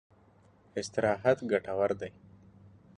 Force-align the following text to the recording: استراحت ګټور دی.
استراحت 0.79 1.37
ګټور 1.51 1.91
دی. 1.99 2.11